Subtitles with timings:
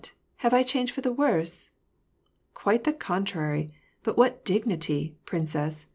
[0.37, 1.69] have I changed for the worse?"
[2.51, 5.85] '^ Quite the contrary; but what dignity, princess